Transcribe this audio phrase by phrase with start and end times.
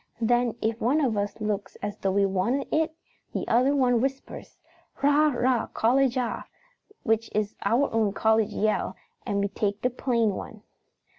[0.19, 2.95] Then if one of us looks as though we wanted it
[3.33, 4.57] the other one whispers,
[5.03, 6.45] 'Rah rah rah, college ah,'
[7.03, 8.95] which is our own college yell,
[9.27, 10.63] and we take the plain one.